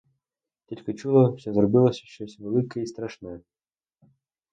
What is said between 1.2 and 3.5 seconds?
що зробилося щось велике й страшне.